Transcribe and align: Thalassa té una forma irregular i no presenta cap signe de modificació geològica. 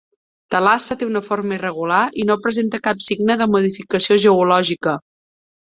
Thalassa 0.53 0.97
té 1.01 1.07
una 1.09 1.21
forma 1.27 1.53
irregular 1.59 2.01
i 2.23 2.27
no 2.31 2.39
presenta 2.47 2.83
cap 2.89 3.07
signe 3.11 3.39
de 3.45 3.51
modificació 3.57 4.23
geològica. 4.27 4.99